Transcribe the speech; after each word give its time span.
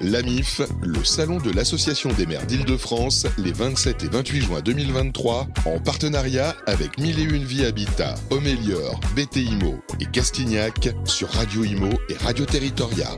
L'AMIF, 0.00 0.62
le 0.82 1.04
salon 1.04 1.36
de 1.38 1.50
l'Association 1.50 2.10
des 2.16 2.24
maires 2.24 2.46
d'Île-de-France, 2.46 3.26
les 3.36 3.52
27 3.52 4.04
et 4.04 4.08
28 4.08 4.40
juin 4.40 4.60
2023, 4.64 5.46
en 5.66 5.78
partenariat 5.78 6.54
avec 6.66 6.98
Mille 6.98 7.18
et 7.18 7.24
Une 7.24 7.44
Vie 7.44 7.66
Habitat, 7.66 8.14
Homélior, 8.30 8.98
BTIMO 9.14 9.74
et 10.00 10.06
Castignac 10.06 10.88
sur 11.04 11.28
Radio 11.28 11.64
Imo 11.64 11.90
et 12.08 12.14
Radio 12.24 12.46
Territoria. 12.46 13.08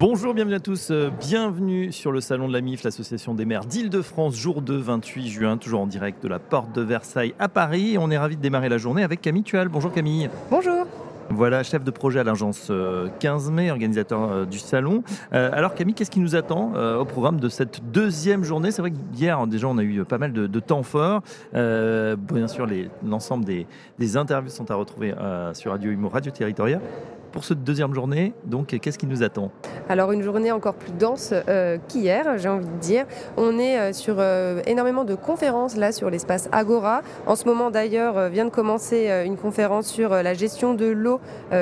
Bonjour, 0.00 0.32
bienvenue 0.32 0.54
à 0.56 0.60
tous. 0.60 0.90
euh, 0.90 1.10
Bienvenue 1.20 1.92
sur 1.92 2.10
le 2.10 2.22
salon 2.22 2.48
de 2.48 2.54
la 2.54 2.62
MIF, 2.62 2.82
l'association 2.82 3.34
des 3.34 3.44
maires 3.44 3.66
d'Île-de-France, 3.66 4.34
jour 4.34 4.62
2, 4.62 4.76
28 4.78 5.28
juin, 5.28 5.56
toujours 5.58 5.80
en 5.80 5.86
direct 5.86 6.22
de 6.22 6.28
la 6.28 6.38
porte 6.38 6.74
de 6.74 6.80
Versailles 6.80 7.34
à 7.38 7.48
Paris. 7.48 7.92
Et 7.94 7.98
On 7.98 8.10
est 8.10 8.18
ravis 8.18 8.36
de 8.36 8.42
démarrer 8.42 8.70
la 8.70 8.78
journée 8.78 9.02
avec 9.02 9.20
Camille 9.20 9.42
Tual. 9.42 9.68
Bonjour 9.68 9.92
Camille. 9.92 10.30
Bonjour. 10.50 10.86
Voilà, 11.30 11.62
chef 11.62 11.82
de 11.82 11.90
projet 11.90 12.20
à 12.20 12.24
l'agence 12.24 12.68
euh, 12.70 13.08
15 13.18 13.50
mai, 13.50 13.70
organisateur 13.70 14.22
euh, 14.22 14.44
du 14.44 14.58
salon. 14.58 15.02
Euh, 15.32 15.50
alors 15.52 15.74
Camille, 15.74 15.94
qu'est-ce 15.94 16.10
qui 16.10 16.20
nous 16.20 16.36
attend 16.36 16.72
euh, 16.76 16.98
au 16.98 17.04
programme 17.04 17.40
de 17.40 17.48
cette 17.48 17.90
deuxième 17.90 18.44
journée? 18.44 18.70
C'est 18.70 18.82
vrai 18.82 18.92
qu'hier, 18.92 19.46
déjà, 19.46 19.66
on 19.66 19.78
a 19.78 19.82
eu 19.82 20.04
pas 20.04 20.18
mal 20.18 20.32
de, 20.32 20.60
temps 20.60 20.82
forts. 20.82 21.22
Euh, 21.54 22.16
bien 22.16 22.48
sûr, 22.48 22.66
l'ensemble 23.04 23.44
des, 23.44 24.16
interviews 24.16 24.50
sont 24.50 24.70
à 24.70 24.74
retrouver 24.74 25.12
euh, 25.12 25.52
sur 25.52 25.72
Radio 25.72 25.90
Imo, 25.90 26.08
Radio 26.08 26.30
Territoria. 26.30 26.80
Pour 27.36 27.44
cette 27.44 27.62
deuxième 27.62 27.92
journée, 27.92 28.32
donc, 28.46 28.68
qu'est-ce 28.80 28.96
qui 28.96 29.06
nous 29.06 29.22
attend? 29.22 29.50
Alors 29.90 30.10
une 30.12 30.22
journée 30.22 30.50
encore 30.52 30.72
plus 30.72 30.90
dense 30.92 31.34
euh, 31.34 31.76
qu'hier, 31.86 32.38
j'ai 32.38 32.48
envie 32.48 32.64
de 32.64 32.78
dire. 32.80 33.04
On 33.36 33.58
est 33.58 33.78
euh, 33.78 33.92
sur 33.92 34.14
euh, 34.18 34.62
énormément 34.66 35.04
de 35.04 35.14
conférences 35.14 35.76
là 35.76 35.92
sur 35.92 36.08
l'espace 36.08 36.48
Agora. 36.50 37.02
En 37.26 37.36
ce 37.36 37.44
moment 37.44 37.70
d'ailleurs 37.70 38.30
vient 38.30 38.46
de 38.46 38.50
commencer 38.50 39.10
une 39.26 39.36
conférence 39.36 39.86
sur 39.86 40.08
la 40.14 40.32
gestion 40.32 40.72
de 40.72 40.86
l'eau, 40.86 41.20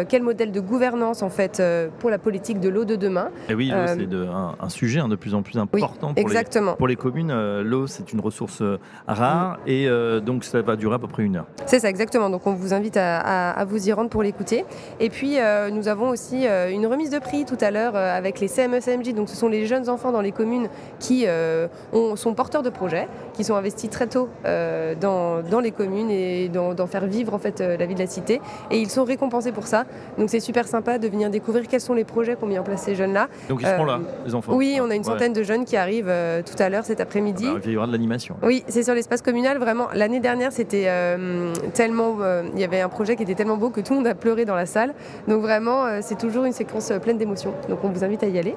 quel 0.09 0.23
modèle 0.23 0.52
de 0.52 0.60
gouvernance 0.60 1.23
en 1.24 1.28
fait 1.28 1.60
pour 1.98 2.09
la 2.09 2.19
politique 2.19 2.61
de 2.61 2.69
l'eau 2.69 2.84
de 2.84 2.95
demain. 2.95 3.30
Et 3.48 3.55
oui, 3.55 3.70
l'eau, 3.70 3.75
Euh, 3.78 3.86
c'est 3.98 4.06
de- 4.09 4.27
un, 4.28 4.55
un 4.61 4.69
sujet 4.69 5.00
hein, 5.00 5.09
de 5.09 5.16
plus 5.16 5.34
en 5.34 5.42
plus 5.42 5.59
important 5.59 6.09
pour, 6.09 6.16
les, 6.16 6.22
Exactement. 6.22 6.75
pour 6.77 6.86
les 6.86 6.95
communes. 6.97 7.33
L'eau, 7.62 7.89
c'est 7.89 8.12
une 8.12 8.20
ressource 8.20 8.62
rare 9.08 9.58
et 9.67 9.89
euh, 9.89 10.20
donc 10.20 10.45
ça 10.45 10.62
va 10.62 10.77
durer 10.77 10.95
à 10.95 10.98
peu 11.00 11.08
près 11.08 11.25
une 11.25 11.34
heure. 11.34 11.47
C'est 11.67 11.80
ça, 11.80 11.89
exactement. 11.91 12.30
Donc 12.30 12.47
on 12.47 12.52
vous 12.55 12.72
invite 12.75 12.97
à, 12.97 13.19
à- 13.19 13.50
à 13.61 13.64
vous 13.64 13.89
y 13.89 13.92
rendre 13.92 14.08
pour 14.11 14.22
l'écouter. 14.22 14.64
Et 15.00 15.11
puis 15.11 15.41
euh, 15.41 15.64
nous 15.70 15.89
avons 15.89 16.09
aussi 16.09 16.47
euh, 16.47 16.70
une 16.70 16.87
remise 16.87 17.11
de 17.11 17.19
prix 17.19 17.45
tout 17.45 17.59
à 17.61 17.70
l'heure 17.70 17.95
euh, 17.97 18.17
avec 18.17 18.41
les 18.41 18.48
CME-CMJ. 18.48 19.15
Donc 19.15 19.29
ce 19.29 19.37
sont 19.37 19.48
les 19.48 19.67
jeunes 19.67 19.89
enfants 19.89 20.12
dans 20.12 20.20
les 20.20 20.33
communes 20.33 20.69
qui 20.98 21.25
euh, 21.27 21.67
ont- 21.93 22.17
sont 22.17 22.34
porteurs 22.34 22.62
de 22.62 22.70
projets, 22.70 23.09
qui 23.33 23.45
sont 23.45 23.55
investis 23.55 23.91
très 23.91 24.07
tôt 24.07 24.29
euh, 24.45 24.95
dans, 25.01 25.42
dans 25.42 25.61
les 25.61 25.70
communes 25.70 26.11
et 26.11 26.48
dans, 26.48 26.75
faire 26.87 27.07
vivre 27.07 27.35
en 27.35 27.39
fait 27.39 27.61
euh, 27.61 27.77
la 27.77 27.87
vie 27.87 27.95
de 27.95 28.01
la 28.01 28.07
cité. 28.07 28.41
Et 28.70 28.79
ils 28.79 28.91
sont 28.91 29.05
récompensés 29.05 29.53
pour 29.53 29.67
ça. 29.67 29.85
Donc 30.19 30.31
c'est 30.31 30.41
super 30.41 30.67
sympa 30.69 30.98
de 30.98 31.09
venir 31.09 31.31
découvrir 31.31 31.67
quels 31.69 31.81
sont 31.81 31.95
les 31.95 32.05
projets 32.05 32.37
qu'ont 32.37 32.47
mis 32.47 32.59
en 32.59 32.62
place 32.65 32.83
ces 32.83 32.95
jeunes-là. 32.95 33.29
Donc 33.48 33.61
ils 33.62 33.67
seront 33.67 33.85
Euh, 33.85 33.87
là, 33.87 34.01
les 34.27 34.35
enfants. 34.35 34.55
Oui, 34.55 34.79
on 34.83 34.91
a 34.91 34.95
une 34.95 35.01
Ouais. 35.03 35.11
centaine 35.12 35.33
de 35.33 35.42
jeunes 35.42 35.65
qui 35.65 35.77
arrivent 35.77 36.09
euh, 36.09 36.42
tout 36.42 36.61
à 36.62 36.69
l'heure 36.69 36.85
cet 36.85 37.01
après-midi. 37.01 37.47
Alors, 37.47 37.59
il 37.65 37.73
y 37.73 37.77
aura 37.77 37.87
de 37.87 37.92
l'animation. 37.92 38.37
Oui, 38.42 38.65
c'est 38.69 38.83
sur 38.83 38.95
l'espace 38.95 39.20
communal. 39.23 39.59
Vraiment, 39.59 39.89
l'année 39.95 40.20
dernière, 40.20 40.53
c'était 40.53 40.85
euh, 40.87 41.53
tellement. 41.75 42.17
euh, 42.20 42.42
il 42.55 42.61
y 42.61 42.65
avait 42.65 42.81
un 42.81 42.89
projet 42.89 43.17
qui 43.17 43.23
était 43.23 43.35
tellement 43.35 43.57
beau 43.57 43.70
que 43.70 43.81
tout 43.81 43.92
le 43.92 43.98
monde 44.01 44.07
a 44.07 44.15
pleuré 44.15 44.45
dans 44.45 44.55
la 44.55 44.67
salle. 44.67 44.95
Donc, 45.29 45.42
vraiment, 45.42 45.53
euh, 45.62 46.00
c'est 46.02 46.19
toujours 46.19 46.44
une 46.44 46.52
séquence 46.52 46.91
euh, 46.91 46.98
pleine 46.98 47.19
d'émotions. 47.19 47.55
Donc, 47.69 47.80
on 47.84 47.88
vous 47.88 48.05
invite 48.05 48.22
à 48.22 48.28
y 48.28 48.38
aller. 48.38 48.55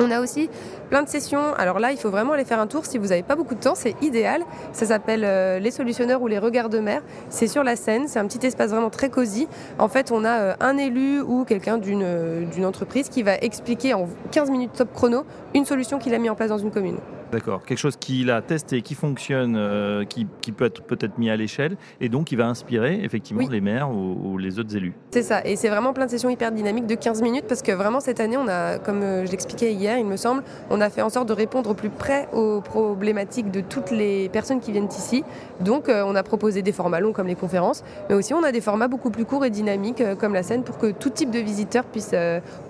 On 0.00 0.12
a 0.12 0.20
aussi 0.20 0.48
plein 0.90 1.02
de 1.02 1.08
sessions. 1.08 1.54
Alors 1.56 1.80
là, 1.80 1.90
il 1.90 1.98
faut 1.98 2.10
vraiment 2.10 2.32
aller 2.32 2.44
faire 2.44 2.60
un 2.60 2.68
tour. 2.68 2.86
Si 2.86 2.98
vous 2.98 3.08
n'avez 3.08 3.24
pas 3.24 3.34
beaucoup 3.34 3.56
de 3.56 3.60
temps, 3.60 3.74
c'est 3.74 3.96
idéal. 4.00 4.42
Ça 4.72 4.86
s'appelle 4.86 5.24
euh, 5.24 5.58
les 5.58 5.72
solutionneurs 5.72 6.22
ou 6.22 6.28
les 6.28 6.38
regards 6.38 6.68
de 6.68 6.78
mer. 6.78 7.02
C'est 7.30 7.48
sur 7.48 7.64
la 7.64 7.74
scène. 7.74 8.06
C'est 8.06 8.20
un 8.20 8.26
petit 8.26 8.46
espace 8.46 8.70
vraiment 8.70 8.90
très 8.90 9.10
cosy. 9.10 9.48
En 9.78 9.88
fait, 9.88 10.12
on 10.12 10.24
a 10.24 10.56
un 10.64 10.76
élu 10.76 11.20
ou 11.20 11.44
quelqu'un 11.44 11.78
d'une 11.78 12.46
d'une 12.52 12.64
entreprise 12.64 13.08
qui 13.08 13.24
va 13.24 13.36
expliquer 13.38 13.94
en 13.94 14.08
15 14.30 14.50
minutes 14.50 14.72
top 14.72 14.92
chrono 14.92 15.24
une 15.54 15.64
solution 15.64 15.98
qu'il 15.98 16.14
a 16.14 16.18
mis 16.18 16.30
en 16.30 16.36
place 16.36 16.50
dans 16.50 16.58
une 16.58 16.70
commune. 16.70 16.98
D'accord. 17.30 17.62
Quelque 17.64 17.78
chose 17.78 17.96
qu'il 17.96 18.30
a 18.30 18.40
testé, 18.40 18.80
qui 18.82 18.94
fonctionne, 18.94 19.54
euh, 19.56 20.04
qui, 20.04 20.26
qui 20.40 20.50
peut 20.52 20.64
être 20.64 20.82
peut-être 20.82 21.18
mis 21.18 21.28
à 21.30 21.36
l'échelle 21.36 21.76
et 22.00 22.08
donc 22.08 22.26
qui 22.26 22.36
va 22.36 22.46
inspirer 22.46 23.00
effectivement 23.02 23.42
Oui. 23.42 23.48
les 23.50 23.60
maires 23.60 23.90
ou, 23.90 24.16
ou 24.32 24.38
les 24.38 24.58
autres 24.58 24.74
élus. 24.76 24.94
C'est 25.10 25.22
ça, 25.22 25.44
et 25.44 25.56
c'est 25.56 25.68
vraiment 25.68 25.92
plein 25.92 26.06
de 26.06 26.10
sessions 26.10 26.30
hyper 26.30 26.52
dynamiques 26.52 26.86
de 26.86 26.94
15 26.94 27.20
minutes 27.22 27.44
parce 27.46 27.62
que 27.62 27.72
vraiment 27.72 28.00
cette 28.00 28.20
année, 28.20 28.36
on 28.38 28.48
a, 28.48 28.78
comme 28.78 29.02
euh, 29.02 29.26
je 29.26 29.30
l'expliquais 29.30 29.72
hier, 29.72 29.98
il 29.98 30.06
me 30.06 30.16
semble, 30.16 30.42
on 30.70 30.80
a 30.80 30.88
fait 30.90 31.02
en 31.02 31.10
sorte 31.10 31.28
de 31.28 31.32
répondre 31.34 31.70
au 31.70 31.74
plus 31.74 31.90
près 31.90 32.28
aux 32.32 32.60
problématiques 32.60 33.50
de 33.50 33.60
toutes 33.60 33.90
les 33.90 34.28
personnes 34.30 34.60
qui 34.60 34.72
viennent 34.72 34.86
ici. 34.90 35.22
Donc 35.60 35.88
euh, 35.88 36.02
on 36.06 36.14
a 36.14 36.22
proposé 36.22 36.62
des 36.62 36.72
formats 36.72 37.00
longs 37.00 37.12
comme 37.12 37.26
les 37.26 37.34
conférences, 37.34 37.84
mais 38.08 38.14
aussi 38.14 38.32
on 38.32 38.42
a 38.42 38.52
des 38.52 38.60
formats 38.62 38.88
beaucoup 38.88 39.10
plus 39.10 39.24
courts 39.26 39.44
et 39.44 39.50
dynamiques 39.50 40.00
euh, 40.00 40.14
comme 40.14 40.32
la 40.34 40.42
scène 40.42 40.62
pour 40.62 40.78
que 40.78 40.90
tout 40.92 41.10
type 41.10 41.30
de 41.30 41.38
visiteurs 41.40 41.84
puisse 41.84 42.14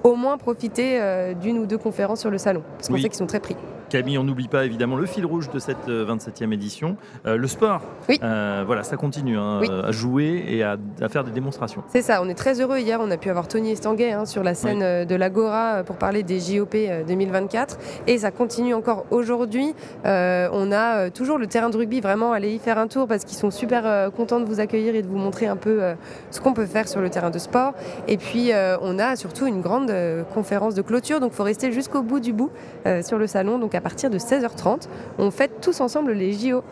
au 0.05 0.15
moins 0.17 0.37
profiter 0.39 1.01
d'une 1.41 1.59
ou 1.59 1.67
deux 1.67 1.79
conférences 1.79 2.21
sur 2.21 2.31
le 2.31 2.39
salon, 2.39 2.63
parce 2.77 2.89
qu'on 2.89 2.95
Oui. 2.95 3.03
sait 3.03 3.09
qu'ils 3.09 3.19
sont 3.19 3.27
très 3.27 3.41
pris. 3.41 3.57
Camille, 3.89 4.19
on 4.19 4.25
n'oublie 4.25 4.49
pas 4.49 4.65
évidemment 4.65 4.97
le 4.97 5.07
fil 5.07 5.25
rouge 5.25 5.51
de 5.51 5.59
cette 5.59 5.89
euh, 5.89 6.05
27e 6.07 6.53
édition, 6.53 6.97
euh, 7.27 7.37
le 7.37 7.47
sport. 7.47 7.81
Oui. 8.09 8.19
Euh, 8.23 8.63
voilà, 8.67 8.83
ça 8.83 8.97
continue 8.97 9.39
hein, 9.39 9.59
Oui. 9.63 9.69
euh, 9.71 9.83
à 9.89 9.93
jouer 9.93 10.45
et 10.49 10.63
à, 10.63 10.77
à 11.01 11.09
faire 11.09 11.25
des 11.25 11.31
démonstrations. 11.31 11.83
C'est 11.89 12.03
ça, 12.03 12.21
on 12.23 12.29
est 12.29 12.35
très 12.35 12.61
heureux. 12.61 12.79
Hier, 12.79 12.99
on 13.03 13.11
a 13.11 13.17
pu 13.17 13.31
avoir 13.31 13.49
Tony 13.49 13.73
Estanguet 13.73 14.13
hein, 14.13 14.27
sur 14.27 14.43
la 14.43 14.55
scène 14.55 14.79
Oui. 14.79 14.85
euh, 14.85 15.05
de 15.05 15.15
l'Agora 15.15 15.77
euh, 15.77 15.83
pour 15.83 15.97
parler 15.97 16.23
des 16.23 16.39
JOP 16.41 16.75
euh, 16.75 17.03
2024. 17.05 17.79
Et 18.07 18.19
ça 18.19 18.31
continue 18.31 18.75
encore 18.75 19.07
aujourd'hui. 19.11 19.75
Euh, 20.05 20.49
on 20.53 20.71
a 20.73 21.07
euh, 21.07 21.11
toujours 21.11 21.39
le 21.39 21.47
terrain 21.47 21.71
de 21.71 21.77
rugby. 21.77 22.01
Vraiment, 22.01 22.33
allez 22.33 22.53
y 22.55 22.59
faire 22.59 22.79
un 22.79 22.89
tour 22.89 23.07
parce 23.09 23.25
qu'ils 23.25 23.39
sont 23.39 23.51
super 23.51 23.83
euh, 23.87 24.11
contents 24.11 24.41
de 24.41 24.45
vous 24.45 24.61
accueillir 24.61 24.95
et 24.95 25.03
de 25.03 25.09
vous 25.09 25.17
montrer 25.19 25.47
un 25.47 25.57
peu 25.57 25.83
euh, 25.83 25.95
ce 26.31 26.41
qu'on 26.41 26.53
peut 26.53 26.67
faire 26.67 26.89
sur 26.89 27.01
le 27.01 27.09
terrain 27.11 27.31
de 27.31 27.39
sport. 27.39 27.73
Et 28.07 28.17
puis, 28.19 28.53
euh, 28.53 28.77
on 28.83 28.99
a 28.99 29.17
surtout 29.17 29.47
une 29.47 29.61
grande 29.63 29.91
euh, 29.91 30.23
conférence 30.35 30.75
de 30.75 30.83
clôture. 30.83 31.21
Donc, 31.21 31.31
il 31.33 31.37
faut 31.37 31.43
rester 31.45 31.73
jusqu'au 31.73 32.03
bout 32.03 32.21
du 32.21 32.33
bout 32.33 32.51
euh, 32.87 33.03
sur 33.03 33.19
le 33.19 33.27
salon. 33.27 33.59
Donc, 33.59 33.75
à 33.79 33.81
partir 33.81 34.11
de 34.11 34.19
16h30, 34.19 34.89
on 35.19 35.31
fête 35.31 35.61
tous 35.61 35.81
ensemble 35.81 36.13
les 36.13 36.33
JO. 36.33 36.65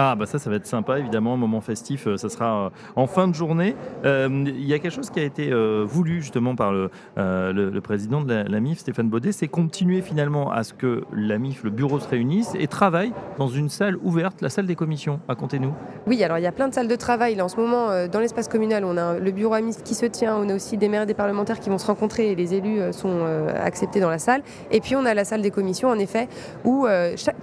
Ah 0.00 0.14
bah 0.14 0.26
ça, 0.26 0.38
ça 0.38 0.48
va 0.48 0.54
être 0.54 0.66
sympa 0.66 1.00
évidemment, 1.00 1.34
un 1.34 1.36
moment 1.36 1.60
festif, 1.60 2.06
euh, 2.06 2.16
ça 2.16 2.28
sera 2.28 2.66
euh, 2.66 2.70
en 2.94 3.08
fin 3.08 3.26
de 3.26 3.34
journée. 3.34 3.74
Euh, 4.04 4.28
Il 4.46 4.64
y 4.64 4.72
a 4.72 4.78
quelque 4.78 4.94
chose 4.94 5.10
qui 5.10 5.18
a 5.18 5.24
été 5.24 5.50
voulu 5.84 6.22
justement 6.22 6.54
par 6.54 6.70
le, 6.72 7.80
président 7.82 8.20
de 8.20 8.32
la, 8.32 8.60
MIF, 8.60 8.78
Stéphane 8.78 9.08
Baudet, 9.08 9.32
c'est 9.32 9.48
continuer 9.48 10.00
finalement 10.00 10.52
à 10.52 10.62
ce 10.62 10.72
que 10.72 11.02
la 11.12 11.38
MIF, 11.38 11.64
le 11.64 11.70
bureau 11.70 11.98
se 11.98 12.06
réunisse 12.06 12.52
et 12.56 12.68
travaille 12.68 13.12
dans 13.38 13.48
une 13.48 13.68
salle 13.68 13.96
ouverte, 14.04 14.40
la 14.40 14.50
salle 14.50 14.66
des 14.66 14.76
commissions. 14.76 15.18
Racontez-nous. 15.26 15.72
Oui, 16.06 16.22
alors 16.22 16.38
il 16.38 16.42
y 16.42 16.46
a 16.46 16.52
plein 16.52 16.68
de 16.68 16.74
salles 16.74 16.86
de 16.86 16.94
travail. 16.94 17.40
En 17.42 17.48
ce 17.48 17.56
moment, 17.56 18.06
dans 18.06 18.20
l'espace 18.20 18.46
communal, 18.46 18.84
on 18.84 18.96
a 18.96 19.18
le 19.18 19.30
bureau 19.32 19.54
AMIS 19.54 19.78
qui 19.84 19.94
se 19.94 20.06
tient. 20.06 20.36
On 20.36 20.48
a 20.48 20.54
aussi 20.54 20.76
des 20.76 20.88
maires 20.88 21.06
des 21.06 21.14
parlementaires 21.14 21.58
qui 21.58 21.70
vont 21.70 21.78
se 21.78 21.86
rencontrer 21.86 22.30
et 22.30 22.34
les 22.36 22.54
élus 22.54 22.92
sont 22.92 23.26
acceptés 23.60 23.98
dans 23.98 24.10
la 24.10 24.20
salle. 24.20 24.42
Et 24.70 24.80
puis, 24.80 24.94
on 24.94 25.04
a 25.04 25.14
la 25.14 25.24
salle 25.24 25.42
des 25.42 25.50
commissions, 25.50 25.88
en 25.88 25.98
effet, 25.98 26.28
où 26.64 26.86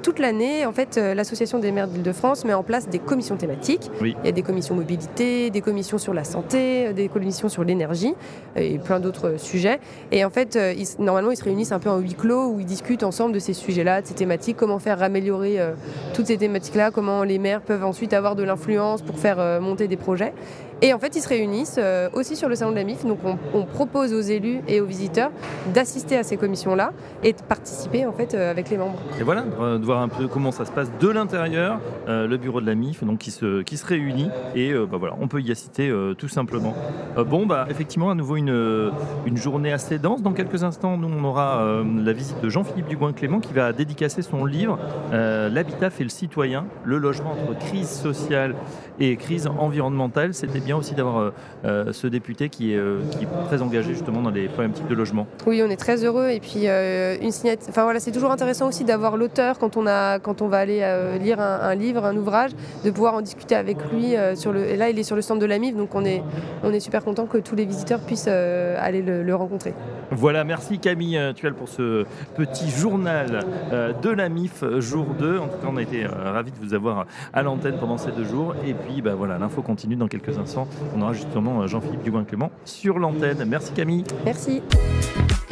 toute 0.02 0.20
l'année, 0.20 0.66
en 0.66 0.72
fait, 0.72 0.98
l'Association 0.98 1.60
des 1.60 1.74
maires 1.74 1.88
d'Île-de-France 1.88 2.45
met 2.46 2.54
en 2.54 2.64
place 2.64 2.88
des 2.88 3.00
commissions 3.00 3.36
thématiques. 3.36 3.90
Oui. 4.02 4.16
Il 4.24 4.26
y 4.26 4.30
a 4.30 4.32
des 4.32 4.42
commissions 4.42 4.76
mobilité, 4.76 5.50
des 5.50 5.62
commissions 5.62 5.98
sur 5.98 6.14
la 6.14 6.24
santé, 6.24 6.94
des 6.94 7.08
commissions 7.08 7.50
sur 7.50 7.64
l'énergie 7.64 8.14
et 8.56 8.78
plein 8.78 9.00
d'autres 9.00 9.36
sujets. 9.38 9.80
Et 10.12 10.24
en 10.24 10.30
fait, 10.30 10.56
euh, 10.56 10.74
ils- 10.78 11.02
normalement, 11.04 11.32
ils 11.32 11.38
se 11.38 11.44
réunissent 11.44 11.72
un 11.72 11.80
peu 11.80 11.90
en 11.90 11.98
huis 11.98 12.14
clos 12.14 12.48
où 12.50 12.60
ils 12.60 12.66
discutent 12.66 13.04
ensemble 13.04 13.34
de 13.34 13.40
ces 13.40 13.54
sujets-là, 13.54 14.02
de 14.02 14.08
ces 14.08 14.14
thématiques, 14.14 14.58
comment 14.58 14.80
faire 14.80 15.02
améliorer 15.04 15.60
euh, 15.60 15.72
toutes 16.14 16.28
ces 16.28 16.38
thématiques-là, 16.38 16.92
comment 16.92 17.24
les 17.24 17.40
maires 17.40 17.62
peuvent 17.62 17.84
ensuite 17.86 18.14
avoir 18.14 18.36
de 18.36 18.44
l'influence 18.44 19.02
pour 19.02 19.18
faire 19.18 19.40
euh, 19.40 19.60
monter 19.60 19.88
des 19.88 19.98
projets. 19.98 20.34
Et 20.82 20.94
en 20.94 21.00
fait, 21.00 21.16
ils 21.16 21.22
se 21.22 21.30
réunissent 21.30 21.80
euh, 21.80 22.10
aussi 22.14 22.36
sur 22.36 22.50
le 22.50 22.56
salon 22.56 22.72
de 22.72 22.76
la 22.76 22.84
MIF. 22.84 23.06
Donc, 23.06 23.20
on, 23.54 23.66
propose 23.66 24.14
aux 24.14 24.22
élus 24.22 24.62
et 24.68 24.80
aux 24.80 24.86
visiteurs 24.86 25.32
d'assister 25.74 26.18
à 26.18 26.24
ces 26.24 26.38
commissions-là 26.38 26.92
et 27.24 27.34
de 27.34 27.42
participer 27.42 28.06
en 28.06 28.14
fait 28.14 28.34
euh, 28.34 28.52
avec 28.52 28.70
les 28.70 28.78
membres. 28.78 29.00
Et 29.20 29.24
voilà, 29.24 29.42
de 29.42 29.78
de 29.78 29.86
voir 29.86 30.02
un 30.02 30.08
peu 30.08 30.28
comment 30.28 30.52
ça 30.52 30.66
se 30.66 30.72
passe 30.72 30.90
de 31.00 31.10
l'intérieur, 31.10 31.80
euh, 32.08 32.28
le 32.28 32.38
bureau 32.38 32.62
de 32.62 32.66
la 32.66 32.76
MIF, 32.76 33.04
donc 33.04 33.20
qui 33.20 33.32
se, 33.32 33.62
qui 33.62 33.78
se 33.78 33.86
réunit 33.86 34.30
et 34.56 34.72
euh, 34.72 34.86
bah, 34.86 34.98
voilà, 34.98 35.16
on 35.20 35.28
peut 35.28 35.42
y 35.42 35.52
assister 35.52 35.90
euh, 35.90 36.14
tout 36.14 36.28
simplement. 36.28 36.74
Euh, 37.18 37.24
bon, 37.24 37.46
bah 37.46 37.68
effectivement, 37.70 38.10
à 38.10 38.16
nouveau 38.16 38.36
une, 38.36 38.50
euh, 38.50 38.92
une 39.26 39.38
journée 39.38 39.72
assez 39.72 40.00
dense. 40.00 40.22
Dans 40.22 40.34
quelques 40.34 40.64
instants, 40.64 40.98
nous 40.98 41.08
on 41.08 41.24
aura 41.24 41.62
euh, 41.62 41.84
la 42.04 42.14
visite 42.14 42.42
de 42.42 42.50
Jean-Philippe 42.50 42.88
Dugoin-Clément 42.88 43.40
qui 43.40 43.54
va 43.54 43.74
dédicacer 43.74 44.22
son 44.22 44.46
livre 44.46 44.80
euh, 45.14 45.50
L'habitat 45.50 45.90
fait 45.90 46.04
le 46.04 46.10
citoyen, 46.10 46.66
le 46.84 46.98
logement 46.98 47.32
entre 47.32 47.58
crise 47.58 47.90
sociale 47.90 48.56
et 49.00 49.16
crise 49.18 49.48
environnementale. 49.48 50.34
C'était 50.34 50.60
bien 50.66 50.76
aussi 50.76 50.96
d'avoir 50.96 51.18
euh, 51.20 51.30
euh, 51.64 51.94
ce 51.94 52.08
député 52.08 52.50
qui 52.50 52.74
est, 52.74 52.78
euh, 52.78 53.00
qui 53.12 53.24
est 53.24 53.28
très 53.48 53.62
engagé 53.62 53.94
justement 53.94 54.22
dans 54.22 54.32
les 54.32 54.48
problématiques 54.48 54.88
de 54.88 54.96
logement. 54.96 55.28
Oui, 55.46 55.62
on 55.66 55.70
est 55.70 55.76
très 55.78 56.04
heureux 56.04 56.30
et 56.30 56.40
puis 56.40 56.66
une 56.68 57.32
signature. 57.32 57.68
Enfin 57.70 57.84
voilà, 57.84 58.00
c'est 58.00 58.12
toujours 58.12 58.32
intéressant 58.32 58.68
aussi 58.68 58.84
d'avoir 58.84 59.16
l'auteur 59.16 59.60
quand 59.60 59.78
on 59.78 59.86
a 59.88 60.20
quand 60.20 60.42
on 60.42 60.48
va 60.48 60.58
aller 60.58 60.84
lire 61.22 61.40
un, 61.40 61.76
livre, 61.76 62.04
un 62.04 62.16
ouvrage, 62.18 62.52
de 62.84 62.90
pouvoir 62.92 63.14
en 63.14 63.22
discuter 63.22 63.56
avec 63.56 63.78
lui 63.92 64.16
sur 64.36 64.52
le. 64.52 64.66
Et 64.66 64.76
là, 64.76 64.90
il 64.90 64.98
est 64.98 65.04
sur 65.04 65.16
le 65.16 65.22
stand 65.22 65.40
de 65.40 65.46
la 65.46 65.60
MIF, 65.60 65.76
donc 65.76 65.94
on 65.94 66.04
est 66.04 66.24
on 66.64 66.74
est 66.74 66.80
super 66.80 67.04
content 67.04 67.26
que 67.28 67.38
tous 67.38 67.56
les 67.56 67.66
visiteurs 67.66 68.00
puissent 68.00 68.28
aller 68.28 69.02
le- 69.02 69.24
le 69.24 69.36
rencontrer. 69.36 69.74
Voilà, 70.12 70.44
merci 70.44 70.80
Camille 70.80 71.18
euh, 71.18 71.34
Tuel 71.34 71.54
pour 71.54 71.70
ce 71.70 72.06
petit 72.36 72.70
journal 72.70 73.40
euh, 73.72 73.94
de 73.94 74.10
la 74.10 74.30
MIF 74.30 74.64
jour 74.80 75.08
2. 75.20 75.40
En 75.40 75.48
tout 75.48 75.58
cas, 75.58 75.68
on 75.70 75.78
a 75.78 75.82
été 75.82 76.06
euh, 76.06 76.10
ravis 76.32 76.52
de 76.52 76.58
vous 76.66 76.74
avoir 76.74 77.06
à 77.34 77.44
l'antenne 77.44 77.78
pendant 77.80 77.98
ces 77.98 78.12
deux 78.12 78.26
jours. 78.26 78.56
Et 78.66 78.74
puis, 78.74 79.02
bah, 79.02 79.16
voilà, 79.16 79.38
l'info 79.38 79.62
continue 79.62 79.96
dans 79.96 80.08
quelques 80.08 80.38
instants. 80.38 80.68
On 80.96 81.02
aura 81.02 81.14
justement 81.14 81.66
Jean-Philippe 81.68 82.04
Dubin-Clément 82.04 82.52
sur 82.66 83.00
l'antenne. 83.00 83.44
Merci 83.48 83.74
Camille. 83.74 84.04
Merci. 84.26 84.62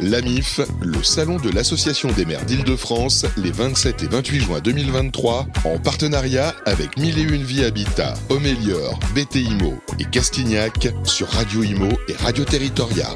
La 0.00 0.20
MIF, 0.20 0.60
le 0.82 1.02
salon 1.02 1.36
de 1.36 1.50
l'Association 1.50 2.10
des 2.12 2.24
maires 2.24 2.44
d'Île-de-France, 2.44 3.26
les 3.36 3.52
27 3.52 4.02
et 4.02 4.06
28 4.08 4.40
juin 4.40 4.60
2023, 4.60 5.46
en 5.64 5.78
partenariat 5.78 6.52
avec 6.66 6.96
1001 6.98 7.42
Vie 7.44 7.64
Habitat, 7.64 8.14
Homélior, 8.28 8.98
BT 9.14 9.36
Imo 9.36 9.74
et 10.00 10.04
Castignac 10.04 10.88
sur 11.04 11.28
Radio 11.28 11.62
Imo 11.62 11.88
et 12.08 12.14
Radio 12.14 12.44
Territoria. 12.44 13.06